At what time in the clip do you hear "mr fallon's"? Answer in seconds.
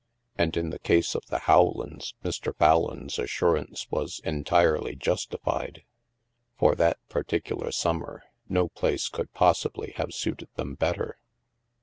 2.25-3.19